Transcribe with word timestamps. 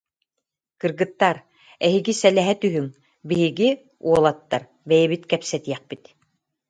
Кыргыттар, 0.81 1.37
эһиги 1.87 2.13
сэлэһэ 2.21 2.53
түһүҥ, 2.61 2.87
биһиги, 3.29 3.69
уолаттар, 4.07 4.61
бэйэбит 4.87 5.23
кэпсэтиэхпит 5.31 6.03